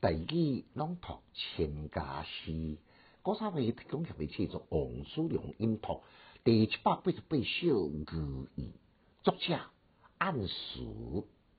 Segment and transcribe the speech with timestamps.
[0.00, 2.52] 第二朗读《千家诗》，
[3.20, 6.02] 古三会提供协会制作王叔良音读
[6.44, 8.70] 第七百八十八首寓意，
[9.24, 9.58] 作者
[10.18, 10.84] 按时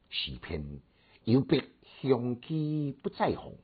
[0.10, 0.79] 诗篇，
[1.25, 1.65] 有别
[2.02, 3.57] 香机不再红，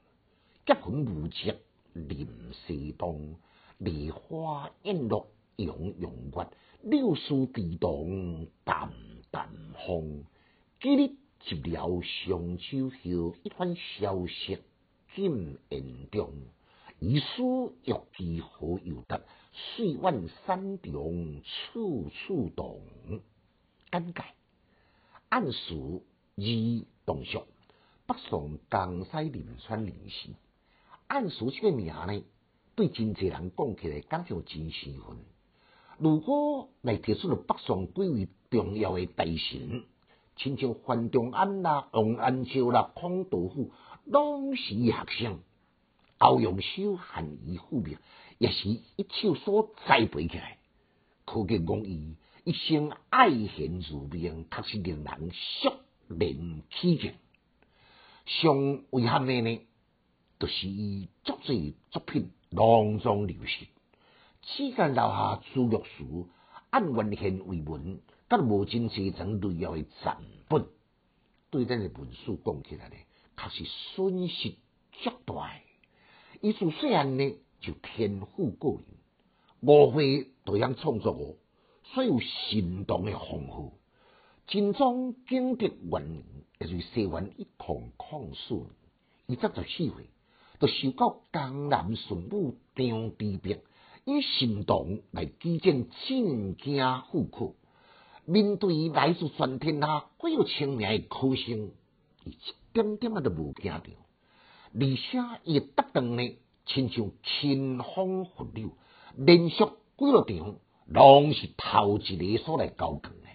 [0.65, 1.57] 结婚无节
[1.93, 2.27] 林
[2.67, 3.37] 西东，
[3.77, 6.49] 梨花艳落洋洋月，
[6.81, 8.91] 柳树地动淡
[9.31, 9.49] 淡
[9.87, 10.25] 风，
[10.81, 11.24] 今日。
[11.47, 14.57] 入了上秋后，一番消息
[15.13, 16.31] 尽言中。
[16.99, 19.21] 遗书欲寄何由得？
[19.53, 22.81] 岁月山中处处动。
[23.91, 24.23] 简介：
[25.29, 26.01] 按时
[26.35, 27.45] 以同属
[28.07, 30.29] 北宋江西临川人士。
[31.07, 32.23] 按时这个名呢，
[32.75, 35.17] 对真济人讲起来，感觉真兴奋。
[35.99, 39.83] 如果来提出了北宋几位重要的大臣。
[40.35, 43.71] 亲像范仲淹啦、王安石啦、康道夫，
[44.05, 45.39] 拢是学生。
[46.17, 47.97] 欧阳修含义父命，
[48.37, 50.57] 也是一手所栽培起来。
[51.25, 55.71] 可见讲伊一生爱贤如命，确实令人肃
[56.07, 57.13] 然起敬。
[58.25, 59.61] 上遗憾的呢，
[60.39, 61.55] 就是伊作作
[61.91, 63.67] 作品囊中流失，
[64.41, 66.27] 此间留下朱玉书
[66.69, 67.99] 按文献为文。
[68.41, 70.65] 无真济层类要的残本，
[71.49, 72.95] 对咱的文书讲起来呢，
[73.37, 75.51] 确实损失极大。
[76.41, 78.85] 伊自细汉呢就天赋过人，
[79.61, 81.35] 无会都样创作哦，
[81.83, 83.73] 所有行动的丰富，
[84.47, 86.23] 真宗景德元年，
[86.59, 88.67] 也就是西元一孔抗四年，
[89.27, 90.09] 伊十四岁，
[90.59, 93.59] 就受到江南巡抚张之弼
[94.05, 96.77] 以行动来举荐进京
[97.11, 97.53] 赴考。
[98.25, 101.71] 面对来自全天下几有青年的考生，
[102.23, 103.83] 伊一点点啊都无惊着，
[104.73, 108.71] 而且伊得当呢，亲像清风拂柳，
[109.15, 110.55] 连续几落场，
[110.87, 113.27] 拢是头一个所来交卷的，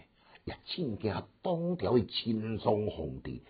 [0.45, 3.43] 也真惊当朝的钦宗皇帝，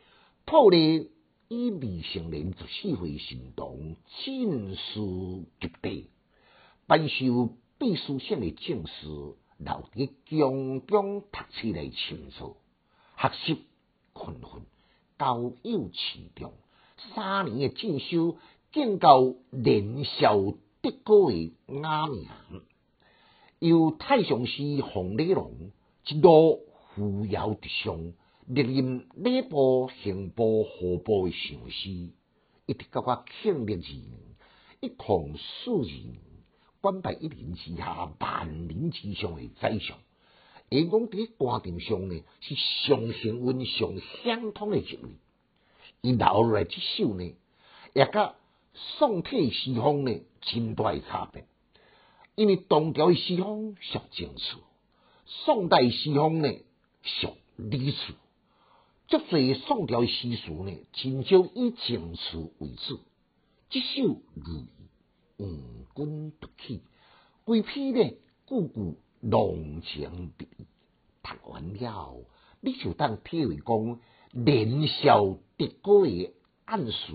[0.45, 1.11] 破例
[1.49, 5.01] 以未成年十四岁行动，进士
[5.59, 6.11] 及第，
[6.87, 9.37] 颁授秘书县的正事。
[9.63, 10.11] 留伫
[10.41, 12.57] 宫中读书来清楚，
[13.15, 13.55] 学习
[14.15, 14.63] 勤奋，
[15.19, 16.55] 交友持重，
[17.15, 18.39] 三年嘅进修，
[18.73, 20.35] 建构年少
[20.81, 22.27] 得高嘅雅名。
[23.59, 25.73] 由太上师洪礼龙
[26.07, 26.61] 一路
[26.95, 28.15] 扶摇直上，
[28.47, 31.91] 历任礼部、刑部、户部嘅上司，
[32.65, 34.21] 一直到我庆历二年，
[34.81, 36.30] 一同四年。
[36.81, 39.99] 官拜一年之下，万年之上的宰相，
[40.71, 42.55] 因讲伫官场上呢，是
[42.87, 43.93] 上幸运、上
[44.25, 45.11] 相通的一位。
[46.01, 47.35] 伊留落来这首呢，
[47.93, 48.35] 也甲
[48.75, 51.45] 宋体西方呢，真大差别。
[52.37, 54.57] 因为唐朝的西方属正词，
[55.27, 56.51] 宋代西方呢
[57.03, 58.15] 属理词。
[59.09, 63.01] 足侪宋朝的诗书呢，真少以正词为主。
[63.69, 64.03] 这首
[64.35, 64.65] 如。
[65.41, 66.83] 五军突起，
[67.45, 68.11] 规批呢
[68.47, 70.67] 句句浓情蜜意。
[71.23, 72.27] 读完了，
[72.61, 74.01] 你就当体会讲
[74.33, 76.35] 年少得过的
[76.67, 77.15] 暗示，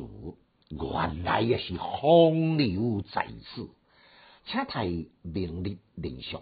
[0.69, 3.69] 原来也是风流在此。
[4.47, 6.37] 请睇明日连续，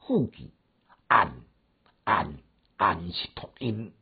[0.00, 0.50] 副记
[1.06, 1.32] 暗
[2.02, 2.34] 暗
[2.76, 3.92] 暗是读音。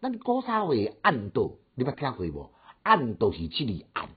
[0.00, 2.50] 咱古早话暗道，你捌听过无？
[2.82, 4.08] 暗道是即个暗，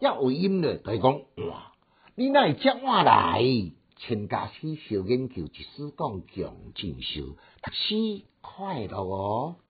[0.00, 1.72] 要为音呢，就系讲哇。
[2.18, 3.42] 你那接我来，
[3.96, 9.56] 全家师小研究，一时讲强进修，读书快乐哦。